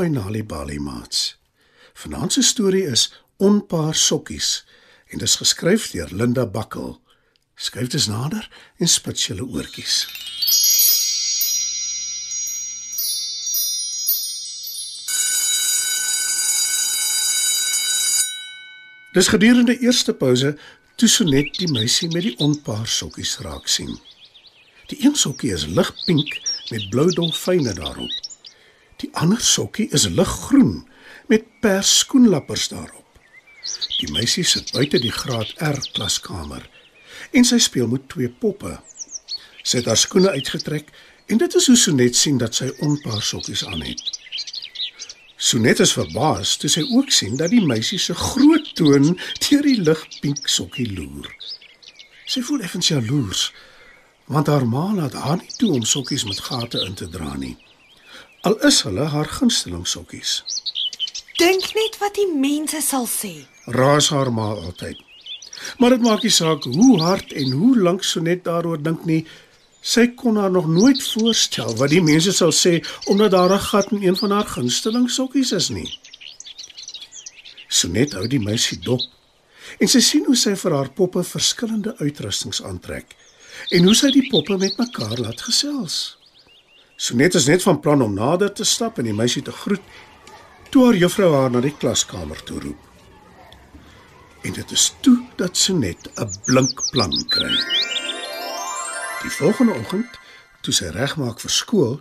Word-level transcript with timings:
By 0.00 0.08
Nali 0.08 0.40
Bali 0.42 0.78
Mats. 0.78 1.36
Vanaand 1.92 2.32
se 2.32 2.42
storie 2.42 2.86
is 2.86 3.12
Onpaar 3.36 3.94
sokkies 3.94 4.64
en 5.06 5.18
dit 5.18 5.28
is 5.28 5.34
geskryf 5.36 5.90
deur 5.92 6.08
Linda 6.10 6.46
Bakkel. 6.46 6.94
Skryf 7.54 7.90
dit 7.92 8.06
nader 8.08 8.46
en 8.76 8.88
spits 8.88 9.26
julle 9.26 9.44
oortjies. 9.44 9.96
Dis 19.12 19.28
gedurende 19.28 19.76
eerste 19.84 20.16
pouse 20.16 20.54
toe 20.96 21.08
Sonet 21.08 21.60
die 21.60 21.68
meisie 21.76 22.08
met 22.08 22.24
die 22.30 22.36
onpaar 22.40 22.88
sokkies 22.88 23.36
raak 23.44 23.68
sien. 23.68 23.92
Die 24.88 25.04
een 25.04 25.20
sokkie 25.26 25.52
is 25.52 25.68
ligpink 25.68 26.40
met 26.72 26.88
blou 26.88 27.10
dolfyne 27.12 27.76
daarop. 27.76 28.29
Die 29.00 29.10
ander 29.16 29.40
sokkie 29.40 29.88
is 29.96 30.08
liggroen 30.08 30.82
met 31.32 31.46
pers 31.60 31.98
skoenlappers 32.02 32.68
daarop. 32.68 33.06
Die 34.00 34.10
meisie 34.12 34.44
sit 34.44 34.72
buite 34.76 35.00
die 35.00 35.12
graad 35.12 35.52
R 35.64 35.78
klaskamer 35.94 36.66
en 37.36 37.46
sy 37.46 37.60
speel 37.62 37.88
met 37.88 38.08
twee 38.12 38.28
poppe. 38.42 38.74
Sy 39.62 39.80
het 39.80 39.88
haar 39.88 40.00
skoene 40.00 40.32
uitgetrek 40.36 40.90
en 41.30 41.40
dit 41.40 41.56
is 41.56 41.68
hoe 41.70 41.76
Sonet 41.78 42.16
sien 42.16 42.40
dat 42.40 42.56
sy 42.56 42.70
onpaar 42.84 43.22
sokkies 43.22 43.64
aan 43.68 43.84
het. 43.84 44.02
Sonet 45.40 45.80
is 45.80 45.94
verbaas 45.96 46.56
toe 46.60 46.68
sy 46.72 46.84
ook 46.90 47.12
sien 47.14 47.38
dat 47.40 47.52
die 47.54 47.64
meisie 47.64 48.00
se 48.00 48.16
groot 48.16 48.74
toon 48.76 49.14
deur 49.46 49.64
die 49.64 49.78
ligpink 49.80 50.48
sokkie 50.48 50.90
loer. 50.92 51.30
Sy 52.28 52.44
voel 52.44 52.66
effens 52.68 52.92
jaloers 52.92 53.48
want 54.30 54.46
haar 54.46 54.66
ma 54.68 54.84
laat 54.94 55.16
haar 55.18 55.40
nie 55.40 55.56
toe 55.58 55.72
om 55.74 55.84
sokkies 55.88 56.22
met 56.28 56.44
gate 56.44 56.84
in 56.86 56.94
te 56.94 57.08
dra 57.10 57.32
nie. 57.40 57.56
Al 58.40 58.56
is 58.64 58.78
hulle 58.86 59.04
haar 59.12 59.28
gunsteling 59.28 59.84
sokkies. 59.84 60.38
Dink 61.36 61.66
net 61.76 61.98
wat 62.00 62.14
die 62.16 62.28
mense 62.32 62.80
sal 62.80 63.04
sê. 63.04 63.34
Raas 63.68 64.08
haar 64.14 64.30
ma 64.32 64.46
altyd. 64.54 64.96
Maar 65.78 65.96
dit 65.96 66.04
maak 66.06 66.22
nie 66.24 66.32
saak 66.32 66.64
hoe 66.64 66.94
hard 67.02 67.34
en 67.36 67.52
hoe 67.52 67.74
lank 67.76 68.04
Sonet 68.04 68.46
daaroor 68.46 68.80
dink 68.80 69.04
nie. 69.04 69.26
Sy 69.80 70.06
kon 70.16 70.40
haar 70.40 70.52
nog 70.52 70.68
nooit 70.72 71.02
voorstel 71.04 71.76
wat 71.76 71.92
die 71.92 72.00
mense 72.04 72.32
sal 72.32 72.52
sê 72.56 72.78
omdat 73.12 73.36
daar 73.36 73.52
'n 73.52 73.66
gat 73.70 73.92
in 73.92 74.02
een 74.02 74.16
van 74.16 74.30
haar 74.30 74.48
gunsteling 74.48 75.10
sokkies 75.10 75.52
is 75.52 75.68
nie. 75.68 75.98
Sonet 77.68 78.12
hou 78.12 78.26
die 78.26 78.40
meisie 78.40 78.78
dop 78.78 79.00
en 79.78 79.88
sy 79.88 80.00
sien 80.00 80.24
hoe 80.24 80.36
sy 80.36 80.56
vir 80.56 80.72
haar 80.72 80.90
poppe 80.90 81.24
verskillende 81.24 81.96
uitrustings 81.98 82.62
aantrek 82.62 83.16
en 83.70 83.84
hoe 83.84 83.94
sy 83.94 84.10
die 84.10 84.28
poppe 84.30 84.56
met 84.56 84.78
mekaar 84.78 85.18
laat 85.18 85.40
gesels. 85.40 86.19
Sonet 87.00 87.34
is 87.34 87.46
net 87.48 87.62
van 87.64 87.80
plan 87.80 88.02
om 88.02 88.12
nader 88.12 88.52
te 88.52 88.64
stap 88.68 88.98
en 89.00 89.06
die 89.08 89.16
meisie 89.16 89.40
te 89.42 89.52
groet 89.56 89.84
toe 90.70 90.82
haar 90.84 90.98
juffrou 91.00 91.30
haar 91.32 91.48
na 91.50 91.62
die 91.64 91.72
klaskamer 91.72 92.42
toe 92.44 92.58
roep. 92.60 92.82
En 94.44 94.52
dit 94.52 94.74
is 94.76 94.84
toe 95.00 95.16
dat 95.40 95.56
Sonet 95.56 96.10
'n 96.20 96.28
blink 96.44 96.82
plan 96.92 97.16
kry. 97.32 97.54
Die 99.22 99.32
volgende 99.38 99.72
oggend, 99.80 100.18
toe 100.60 100.74
sy 100.74 100.92
regmaak 100.92 101.40
vir 101.40 101.50
skool, 101.50 102.00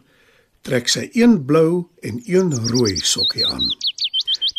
trek 0.61 0.87
sy 0.87 1.09
een 1.13 1.45
blou 1.45 1.87
en 2.01 2.21
een 2.25 2.67
rooi 2.67 2.99
sokkie 2.99 3.47
aan. 3.47 3.67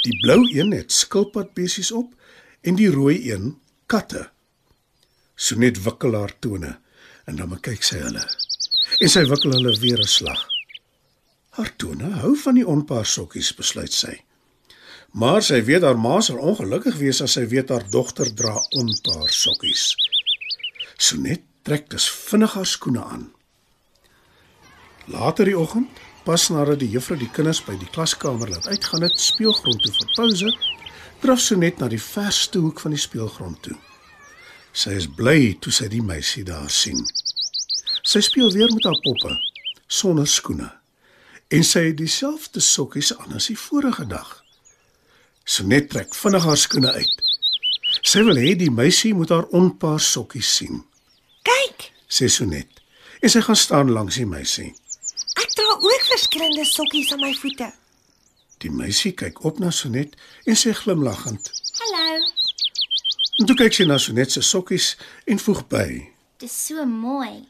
Die 0.03 0.17
blou 0.25 0.41
een 0.49 0.73
het 0.73 0.93
skilpadbesies 0.93 1.93
op 1.93 2.15
en 2.61 2.75
die 2.75 2.91
rooi 2.91 3.33
een 3.33 3.59
katte. 3.87 4.31
Sonet 5.37 5.83
wikkel 5.85 6.15
haar 6.15 6.33
tone 6.39 6.79
en 7.25 7.37
dan 7.37 7.61
kyk 7.61 7.83
sy 7.83 7.97
hulle. 7.97 8.40
En 9.01 9.09
sy 9.09 9.25
wikkel 9.29 9.53
hulle 9.57 9.77
weer 9.81 10.01
'n 10.01 10.15
slag. 10.19 10.47
Haar 11.51 11.77
tone 11.77 12.11
hou 12.23 12.37
van 12.37 12.55
die 12.55 12.67
onpaar 12.67 13.07
sokkies, 13.07 13.55
besluit 13.55 13.93
sy. 13.93 14.21
Maar 15.13 15.43
sy 15.43 15.65
weet 15.65 15.83
haar 15.83 15.99
ma 15.99 16.21
sal 16.21 16.39
ongelukkig 16.39 16.97
wees 16.97 17.21
as 17.21 17.33
sy 17.33 17.47
weet 17.51 17.69
haar 17.69 17.87
dogter 17.91 18.35
dra 18.35 18.55
onpaar 18.79 19.31
sokkies. 19.35 19.95
Sonet 20.97 21.43
trek 21.63 21.91
dus 21.91 22.11
vinnig 22.11 22.55
haar 22.55 22.67
skoene 22.67 23.05
aan. 23.05 23.33
Later 25.11 25.45
die 25.45 25.59
oggend, 25.59 25.89
pas 26.25 26.49
nadat 26.49 26.79
die 26.79 26.91
juffrou 26.93 27.19
die 27.19 27.31
kinders 27.35 27.63
by 27.67 27.75
die 27.81 27.89
klaskamer 27.91 28.51
laat 28.53 28.69
uitgaan 28.69 29.03
het 29.03 29.19
speelgrond 29.19 29.83
toe 29.83 29.93
vir 29.97 30.13
pouse, 30.15 30.53
draf 31.21 31.41
sy 31.43 31.57
net 31.59 31.81
na 31.81 31.89
die 31.91 32.01
verste 32.01 32.63
hoek 32.63 32.81
van 32.85 32.95
die 32.95 33.01
speelgrond 33.01 33.63
toe. 33.67 33.77
Sy 34.73 34.95
is 35.01 35.09
bly 35.11 35.57
toe 35.61 35.73
sy 35.75 35.89
die 35.91 36.05
meisie 36.05 36.45
daar 36.47 36.71
sien. 36.71 37.03
Sy 38.11 38.23
speel 38.27 38.51
weer 38.53 38.73
met 38.75 38.87
haar 38.89 39.01
poppe 39.05 39.37
sonder 39.87 40.27
skoene 40.27 40.69
en 41.51 41.65
sy 41.67 41.87
het 41.89 41.99
dieselfde 41.99 42.63
sokkies 42.63 43.11
aan 43.17 43.39
as 43.39 43.49
die 43.51 43.59
vorige 43.59 44.07
dag. 44.07 44.29
Sonet 45.45 45.91
trek 45.91 46.15
vinnig 46.15 46.47
haar 46.47 46.59
skoene 46.59 46.93
uit. 46.95 47.17
Sy 48.07 48.23
wil 48.27 48.39
hê 48.39 48.55
die 48.59 48.71
meisie 48.71 49.15
moet 49.15 49.35
haar 49.35 49.51
onpaar 49.55 49.99
sokkies 50.03 50.55
sien 50.61 50.85
sê 52.11 52.29
Sonet. 52.29 52.69
En 53.23 53.31
sy 53.31 53.41
gaan 53.45 53.57
staan 53.57 53.93
langs 53.95 54.19
die 54.19 54.27
meisie. 54.27 54.73
Ek 55.39 55.55
dra 55.55 55.77
ook 55.79 56.09
verskillende 56.11 56.65
sokkies 56.67 57.13
aan 57.15 57.23
my 57.23 57.33
voete. 57.39 57.71
Die 58.61 58.73
meisie 58.73 59.13
kyk 59.17 59.45
op 59.47 59.61
na 59.63 59.71
Sonet 59.71 60.17
en 60.45 60.59
sê 60.59 60.75
glimlaggend: 60.77 61.53
"Hallo." 61.79 62.27
En 63.39 63.47
toe 63.47 63.57
kyk 63.57 63.77
sy 63.77 63.87
na 63.87 63.99
Sonet 63.99 64.33
se 64.33 64.43
sokkies 64.43 64.97
en 65.25 65.39
voeg 65.39 65.63
by: 65.69 65.89
"Dis 66.43 66.67
so 66.67 66.85
mooi." 66.85 67.47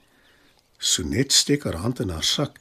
Sonet 0.81 1.33
steek 1.33 1.63
haar 1.69 1.77
hand 1.77 2.01
in 2.01 2.09
haar 2.09 2.25
sak 2.25 2.57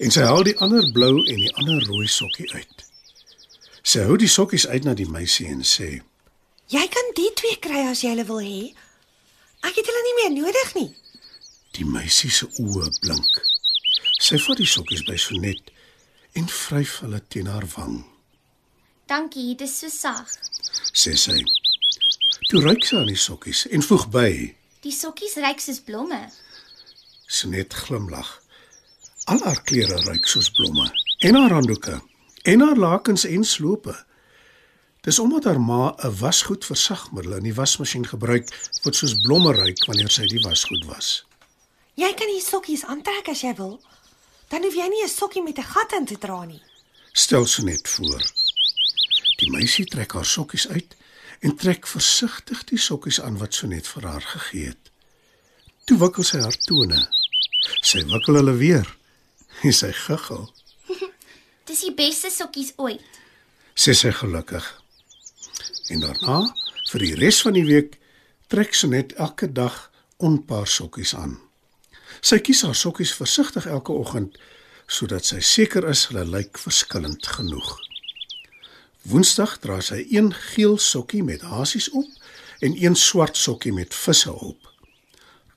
en 0.00 0.10
sy 0.10 0.24
haal 0.24 0.46
die 0.48 0.56
ander 0.64 0.86
blou 0.96 1.20
en 1.28 1.42
die 1.42 1.52
ander 1.60 1.82
rooi 1.84 2.06
sokkie 2.08 2.48
uit. 2.56 2.86
Sy 3.84 4.06
hou 4.08 4.16
die 4.20 4.30
sokkies 4.32 4.64
uit 4.72 4.86
na 4.88 4.94
die 4.96 5.08
meisie 5.08 5.50
en 5.52 5.60
sê: 5.60 6.00
"Jy 6.72 6.86
kan 6.88 7.12
die 7.16 7.28
twee 7.36 7.60
kry 7.60 7.84
as 7.90 8.00
jy 8.00 8.14
hulle 8.14 8.24
wil 8.24 8.40
hê. 8.40 8.72
Ek 9.60 9.76
het 9.76 9.86
hulle 9.86 10.04
nie 10.08 10.16
meer 10.20 10.32
nodig 10.40 10.74
nie." 10.74 10.90
Die 11.76 11.84
meisie 11.84 12.30
se 12.30 12.48
oë 12.48 12.88
blink. 13.04 13.42
Sy 14.20 14.40
vat 14.40 14.56
die 14.56 14.68
sokkies 14.68 15.04
by 15.04 15.16
Sonet 15.20 15.70
en 16.32 16.48
vryf 16.48 17.00
hulle 17.04 17.20
teen 17.28 17.46
haar 17.46 17.68
wang. 17.76 18.04
"Dankie, 19.06 19.54
dit 19.54 19.68
is 19.68 19.78
so 19.78 19.88
sag," 19.88 20.32
sê 20.94 21.16
sy. 21.16 21.44
Toe 22.48 22.60
ruik 22.60 22.84
sy 22.84 22.96
aan 22.96 23.06
die 23.06 23.20
sokkies 23.28 23.66
en 23.68 23.82
voeg 23.82 24.08
by: 24.08 24.56
"Die 24.80 24.92
sokkies 24.92 25.36
ruik 25.36 25.60
soos 25.60 25.80
blomme." 25.80 26.30
Sonet 27.30 27.74
glimlag. 27.74 28.42
Al 29.24 29.38
haar 29.46 29.62
klere 29.62 30.00
ruik 30.02 30.26
soos 30.26 30.48
blomme 30.50 30.88
en 31.18 31.34
haar 31.34 31.52
handdoeke 31.52 32.00
en 32.42 32.60
haar 32.60 32.76
lakens 32.76 33.24
en 33.24 33.44
slope. 33.44 33.94
Dis 35.00 35.18
omdat 35.18 35.44
haar 35.44 35.60
ma 35.60 35.94
'n 35.96 36.16
wasgoed 36.18 36.64
versagmiddel 36.64 37.36
in 37.36 37.42
die 37.42 37.54
wasmasjien 37.54 38.06
gebruik 38.06 38.50
wat 38.82 38.94
soos 38.94 39.14
blomme 39.20 39.52
ruik 39.54 39.84
wanneer 39.84 40.10
sy 40.10 40.26
die 40.26 40.42
wasgoed 40.42 40.84
was. 40.84 41.24
Jy 41.94 42.14
kan 42.14 42.26
die 42.26 42.42
sokkies 42.42 42.84
aantrek 42.84 43.28
as 43.28 43.40
jy 43.40 43.54
wil. 43.54 43.80
Dan 44.48 44.62
hoef 44.62 44.74
jy 44.74 44.88
nie 44.88 45.04
'n 45.04 45.08
sokkie 45.08 45.42
met 45.42 45.58
'n 45.58 45.70
gat 45.74 45.92
in 45.92 46.04
te 46.04 46.18
dra 46.18 46.44
nie. 46.44 46.62
Stel 47.12 47.46
so 47.46 47.62
net 47.62 47.88
voor. 47.88 48.22
Die 49.36 49.50
meisie 49.50 49.84
trek 49.84 50.12
haar 50.12 50.26
sokkies 50.26 50.68
uit 50.68 50.96
en 51.40 51.56
trek 51.56 51.86
versigtig 51.86 52.64
die 52.64 52.78
sokkies 52.78 53.20
aan 53.20 53.38
wat 53.38 53.54
Sonet 53.54 53.86
vir 53.86 54.02
haar 54.06 54.22
gegee 54.22 54.66
het. 54.66 54.90
Toe 55.84 55.98
wikkel 55.98 56.22
sy 56.22 56.38
haar 56.38 56.58
tone. 56.66 57.19
Sy 57.80 58.04
wikkel 58.08 58.40
hulle 58.40 58.56
weer. 58.60 58.88
En 59.62 59.74
sy 59.76 59.92
guggel. 59.92 60.46
Dis 61.68 61.84
die 61.86 61.94
beste 61.94 62.30
sokkies 62.32 62.72
ooit. 62.80 63.20
Sê 63.78 63.94
sy 63.96 64.12
gelukkig. 64.16 64.64
En 65.90 66.02
daarna, 66.02 66.38
vir 66.90 67.04
die 67.04 67.14
res 67.18 67.40
van 67.44 67.54
die 67.58 67.66
week, 67.66 67.98
trek 68.50 68.74
Sonet 68.74 69.12
elke 69.18 69.46
dag 69.52 69.90
onpaar 70.18 70.68
sokkies 70.68 71.14
aan. 71.14 71.36
Sy 72.20 72.40
kies 72.44 72.64
haar 72.66 72.76
sokkies 72.76 73.12
versigtig 73.16 73.68
elke 73.70 73.92
oggend 73.96 74.38
sodat 74.90 75.22
sy 75.28 75.38
seker 75.44 75.86
is 75.86 76.08
hulle 76.10 76.24
lyk 76.26 76.58
verskillend 76.58 77.26
genoeg. 77.36 77.68
Woensdag 79.06 79.60
dra 79.62 79.78
sy 79.84 80.02
een 80.10 80.32
geel 80.34 80.74
sokkie 80.82 81.22
met 81.24 81.44
hasies 81.46 81.88
op 81.94 82.10
en 82.66 82.74
een 82.74 82.98
swart 82.98 83.38
sokkie 83.38 83.72
met 83.72 83.94
visse 83.94 84.32
op. 84.32 84.69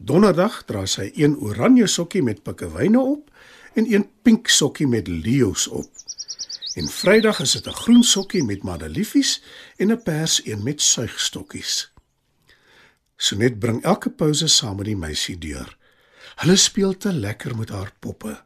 Donderdag 0.04 0.64
dra 0.68 0.82
sy 0.90 1.06
een 1.16 1.38
oranje 1.40 1.86
sokkie 1.88 2.22
met 2.28 2.42
pikkewyne 2.44 3.00
op 3.00 3.30
en 3.80 3.86
een 3.88 4.04
pink 4.22 4.50
sokkie 4.52 4.88
met 4.88 5.08
leeu's 5.08 5.68
op. 5.72 5.88
En 6.76 6.90
Vrydag 6.92 7.40
is 7.40 7.52
dit 7.52 7.68
'n 7.68 7.80
groen 7.84 8.04
sokkie 8.04 8.44
met 8.44 8.64
madeliefies 8.64 9.42
en 9.78 9.92
'n 9.92 10.04
pers 10.04 10.46
een 10.46 10.64
met 10.64 10.82
suigstokkies. 10.82 11.92
Sonet 13.18 13.60
bring 13.60 13.84
elke 13.84 14.10
pouse 14.10 14.48
saam 14.48 14.76
met 14.76 14.86
die 14.86 14.98
meisie 14.98 15.38
deur. 15.38 15.78
Hulle 16.36 16.56
speel 16.56 16.98
te 16.98 17.14
lekker 17.14 17.58
met 17.58 17.70
haar 17.70 17.94
poppe. 18.00 18.44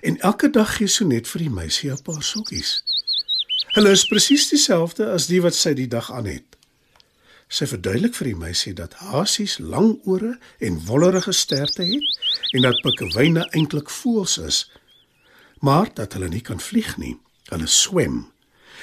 En 0.00 0.20
elke 0.20 0.50
dag 0.50 0.76
gee 0.76 0.86
Sonet 0.86 1.28
vir 1.28 1.40
die 1.40 1.50
meisie 1.50 1.90
'n 1.90 2.02
paar 2.02 2.22
sokkies. 2.22 2.84
Hulle 3.74 3.90
is 3.90 4.06
presies 4.06 4.48
dieselfde 4.48 5.10
as 5.10 5.26
die 5.26 5.42
wat 5.42 5.54
sy 5.54 5.74
die 5.74 5.88
dag 5.88 6.12
aan 6.12 6.26
het. 6.26 6.51
Sy 7.52 7.66
verduidelik 7.68 8.14
vir 8.16 8.30
die 8.30 8.38
meisie 8.38 8.72
dat 8.76 8.96
hasies 9.04 9.58
lang 9.60 9.98
ore 10.08 10.38
en 10.58 10.80
wollerige 10.88 11.34
sterte 11.36 11.84
het 11.84 12.54
en 12.56 12.64
dat 12.64 12.80
pikkewyne 12.84 13.44
eintlik 13.52 13.92
voëls 13.92 14.38
is, 14.40 14.62
maar 15.60 15.92
dat 15.94 16.16
hulle 16.16 16.32
nie 16.32 16.40
kan 16.40 16.60
vlieg 16.60 16.96
nie 16.96 17.18
Hulle 17.52 17.66
swem 17.66 18.32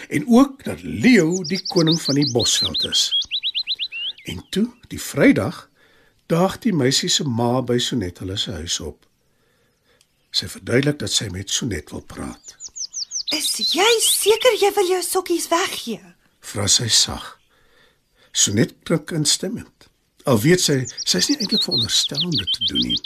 en 0.08 0.28
ook 0.28 0.64
dat 0.64 0.82
Leo 0.82 1.44
die 1.44 1.60
koning 1.68 2.02
van 2.02 2.16
die 2.16 2.32
bosveld 2.32 2.84
is. 2.84 3.10
En 4.24 4.46
toe, 4.50 4.68
die 4.88 5.02
Vrydag, 5.02 5.70
daag 6.26 6.60
die 6.64 6.74
meisie 6.74 7.10
se 7.10 7.26
ma 7.26 7.62
by 7.62 7.80
Sonet 7.84 8.22
hulle 8.22 8.38
se 8.38 8.54
huis 8.62 8.78
op. 8.80 9.08
Sy 10.32 10.48
verduidelik 10.54 11.02
dat 11.02 11.12
sy 11.12 11.28
met 11.34 11.50
Sonet 11.50 11.92
wil 11.92 12.06
praat. 12.06 12.56
Is 13.36 13.50
jy 13.74 13.90
seker 14.06 14.56
jy 14.62 14.72
wil 14.78 14.94
jou 14.94 15.02
sokkies 15.04 15.50
weggee? 15.52 16.14
Vra 16.40 16.70
sy 16.70 16.88
sag. 16.88 17.39
Sonet 18.32 18.76
knik 18.84 19.12
instemmend. 19.12 19.88
Al 20.30 20.40
weet 20.44 20.62
sy 20.62 20.84
sy's 21.04 21.30
nie 21.30 21.38
eintlik 21.40 21.64
veronderstel 21.64 22.24
om 22.26 22.36
dit 22.36 22.54
te 22.54 22.66
doen 22.70 22.86
nie. 22.92 23.00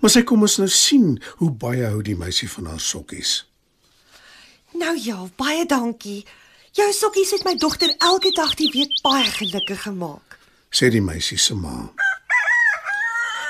Maar 0.00 0.10
sy 0.10 0.22
kom 0.26 0.42
ons 0.44 0.58
nou 0.58 0.68
sien 0.68 1.18
hoe 1.40 1.50
baie 1.50 1.86
hou 1.86 2.02
die 2.02 2.18
meisie 2.18 2.48
van 2.50 2.66
haar 2.72 2.82
sokkies. 2.82 3.44
Nou 4.74 4.96
ja, 4.98 5.20
baie 5.38 5.66
dankie. 5.70 6.24
Jou 6.74 6.88
sokkies 6.92 7.30
het 7.36 7.44
my 7.46 7.54
dogter 7.56 7.94
elke 8.02 8.32
dag 8.34 8.56
die 8.58 8.70
week 8.74 8.96
baie 9.02 9.30
gelukkig 9.30 9.82
gemaak. 9.86 10.38
sê 10.74 10.90
die 10.90 11.02
meisie 11.02 11.38
se 11.38 11.54
ma. 11.54 11.92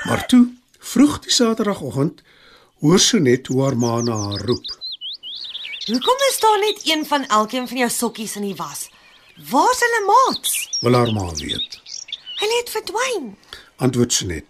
Maar 0.05 0.25
toe, 0.29 0.45
vroeg 0.79 1.19
die 1.25 1.31
Saterdagoggend, 1.33 2.21
hoor 2.83 2.99
Sonet 2.99 3.47
hoe 3.47 3.63
haar 3.63 3.77
ma 3.77 4.01
na 4.01 4.17
haar 4.27 4.43
roep. 4.45 4.67
Hoekom 5.85 6.21
is 6.29 6.37
daar 6.39 6.59
net 6.59 6.81
een 6.85 7.05
van 7.05 7.25
elkeen 7.25 7.67
van 7.67 7.77
jou 7.77 7.89
sokkies 7.89 8.35
in 8.35 8.45
die 8.45 8.55
was? 8.55 8.89
Waar's 9.35 9.79
hulle 9.79 10.05
maats? 10.05 10.77
Wil 10.79 10.93
haar 10.93 11.11
ma 11.11 11.25
weet. 11.35 11.81
Hulle 12.39 12.57
het 12.61 12.69
verdwyn. 12.69 13.37
Antwoord 13.75 14.13
Sonet 14.13 14.45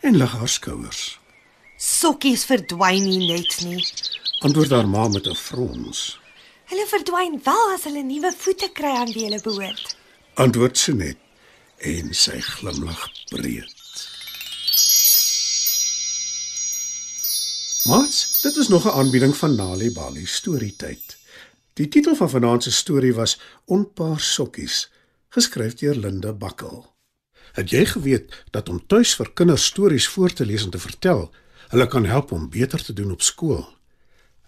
en 0.00 0.16
lig 0.16 0.32
haar 0.32 0.48
skouers. 0.48 1.18
Sokkies 1.76 2.44
verdwyn 2.46 3.02
nie 3.02 3.26
net 3.26 3.56
nie. 3.66 3.82
Antwoord 4.46 4.70
haar 4.70 4.86
ma 4.88 5.08
met 5.08 5.26
'n 5.26 5.34
frons. 5.34 6.20
Hulle 6.70 6.86
verdwyn 6.86 7.40
wel 7.42 7.72
as 7.74 7.84
hulle 7.84 8.02
nuwe 8.02 8.32
voete 8.38 8.70
kry 8.72 8.94
aan 9.00 9.12
wie 9.12 9.24
hulle 9.24 9.40
behoort. 9.42 9.96
Antwoord 10.34 10.78
Sonet 10.78 11.18
en 11.78 12.14
sy 12.14 12.40
glimlag 12.40 13.10
breed. 13.30 13.74
Mats, 17.90 18.40
dit 18.40 18.56
is 18.56 18.68
nog 18.68 18.84
'n 18.86 18.94
aanbieding 19.02 19.36
van 19.36 19.54
Nali 19.54 19.90
Bali 19.90 20.26
Storytyd. 20.26 21.17
Die 21.78 21.86
titel 21.88 22.16
van 22.18 22.30
vanaand 22.30 22.62
se 22.62 22.72
storie 22.72 23.14
was 23.14 23.40
Onpaar 23.64 24.20
sokkies, 24.20 24.90
geskryf 25.28 25.74
deur 25.78 25.94
Linda 25.94 26.32
Bakkel. 26.34 26.94
Het 27.54 27.70
jy 27.70 27.84
geweet 27.86 28.44
dat 28.50 28.68
om 28.68 28.86
tuis 28.86 29.14
vir 29.14 29.32
kinders 29.38 29.64
stories 29.70 30.08
voor 30.10 30.32
te 30.34 30.46
lees 30.46 30.64
en 30.66 30.70
te 30.74 30.78
vertel, 30.82 31.30
hulle 31.70 31.86
kan 31.86 32.04
help 32.04 32.32
om 32.34 32.50
beter 32.50 32.82
te 32.82 32.92
doen 32.92 33.10
op 33.14 33.22
skool? 33.22 33.62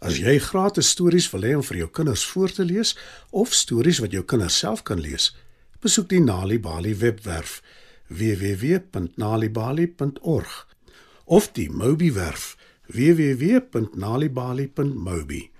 As 0.02 0.18
jy 0.18 0.38
gratis 0.42 0.90
stories 0.90 1.30
wil 1.30 1.46
hê 1.46 1.54
om 1.54 1.62
vir 1.68 1.76
jou 1.84 1.90
kinders 2.00 2.24
voor 2.32 2.50
te 2.50 2.64
lees 2.66 2.98
of 3.30 3.54
stories 3.54 4.02
wat 4.02 4.10
jou 4.16 4.24
kinders 4.26 4.58
self 4.58 4.82
kan 4.82 4.98
lees, 4.98 5.30
besoek 5.78 6.10
die 6.10 6.24
Nali 6.24 6.58
Bali 6.58 6.98
webwerf 6.98 7.62
www.nalibali.org 8.08 10.66
of 11.30 11.54
die 11.54 11.70
Mobi 11.70 12.10
werf 12.12 12.58
www.nalibali.mobi. 12.90 15.59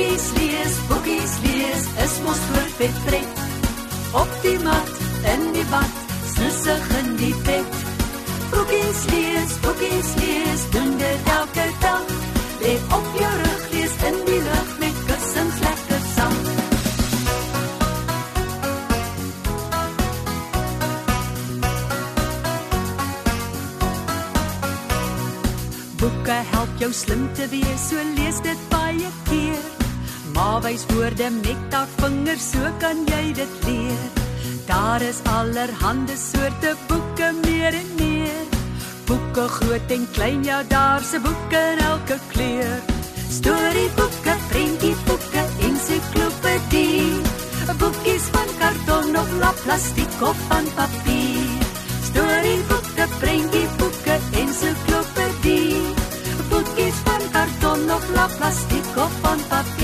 Boekies 0.00 0.32
lees, 0.32 0.76
boekies 0.88 1.32
lees, 1.44 1.82
is 2.04 2.14
mos 2.24 2.38
perfek 2.52 2.94
pret. 3.04 3.40
Op 4.16 4.30
die 4.42 4.56
mat, 4.64 4.92
in 5.32 5.42
die 5.52 5.64
bad, 5.68 5.98
snussig 6.32 6.86
in 7.00 7.10
die 7.20 7.34
bed. 7.44 7.74
Boekies 8.48 9.02
lees, 9.10 9.52
boekies 9.60 10.12
lees, 10.22 10.62
doen 10.72 10.96
dit 10.96 11.28
elke 11.36 11.66
dag. 11.82 12.06
Lê 12.62 12.72
op 12.96 13.10
jou 13.18 13.32
rug, 13.42 13.66
lees 13.74 13.96
in 14.08 14.16
die 14.24 14.38
lug 14.46 14.70
met 14.80 15.02
kussings 15.10 15.58
lekker 15.66 16.00
saam. 16.14 16.38
Boeke 26.00 26.40
help 26.54 26.72
jou 26.86 26.90
slim 26.92 27.28
te 27.36 27.50
wees, 27.52 27.84
so 27.90 28.08
lees 28.16 28.40
dit 28.48 28.66
baie 28.72 29.12
keer. 29.28 29.79
Maar 30.32 30.60
wys 30.60 30.84
woorde 30.86 31.30
met 31.30 31.70
daar 31.70 31.88
vingers, 31.96 32.50
so 32.50 32.58
kan 32.78 33.04
jy 33.06 33.32
dit 33.32 33.54
leer. 33.66 34.04
Daar 34.66 35.02
is 35.02 35.18
allerhande 35.22 36.16
soorte 36.16 36.76
boeke 36.86 37.34
meer 37.42 37.74
en 37.74 37.90
meer. 37.98 38.44
Boeke 39.06 39.48
groot 39.48 39.90
en 39.90 40.08
klein, 40.12 40.44
ja 40.44 40.62
daar's 40.62 41.12
'n 41.12 41.22
boek 41.22 41.52
in 41.52 41.78
elke 41.78 42.18
kleur. 42.32 42.78
Storieboeke, 43.30 44.34
prentjieboeke, 44.48 45.42
ensiklopedie. 45.68 47.20
Boekies 47.78 48.26
van 48.34 48.50
karton 48.58 49.16
of 49.16 49.30
lap 49.40 49.56
plastiek 49.64 50.22
of 50.30 50.36
van 50.48 50.66
papier. 50.74 51.68
Storieboeke, 52.08 53.04
prentjieboeke, 53.18 54.16
ensiklopedie. 54.42 55.82
Boekies 56.48 56.98
van 57.04 57.22
karton 57.32 57.90
of 57.96 58.04
lap 58.14 58.32
plastiek 58.38 58.96
of 58.96 59.12
van 59.22 59.38
papier. 59.48 59.79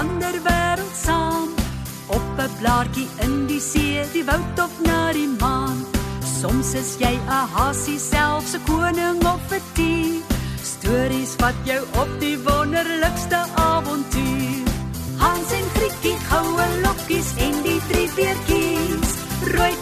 Ander 0.00 0.34
wêreld 0.46 0.96
saam. 1.06 1.48
Op 2.06 2.26
'n 2.38 2.50
blaartjie 2.60 3.08
in 3.24 3.46
die 3.50 3.60
see, 3.60 4.04
die 4.12 4.24
woud 4.24 4.58
of 4.64 4.74
na 4.88 5.12
die 5.12 5.30
maan. 5.40 5.78
Soms 6.40 6.70
is 6.82 6.90
jy 7.02 7.14
'n 7.16 7.48
hasie 7.54 8.00
selfs 8.12 8.52
'n 8.54 8.62
koning 8.68 9.20
of 9.34 9.52
'n 9.52 9.62
dier. 9.76 10.22
Stories 10.72 11.32
wat 11.42 11.58
jou 11.64 11.82
op 12.02 12.10
die 12.20 12.38
wonderlikste 12.48 13.40
avontuur. 13.54 14.64
Hans 15.22 15.50
en 15.58 15.66
Grietjie, 15.74 16.18
goue 16.30 16.66
lokkies 16.84 17.30
en 17.46 17.54
die 17.66 17.80
drie 17.88 18.10
beertjies. 18.16 19.12
Rooi 19.54 19.74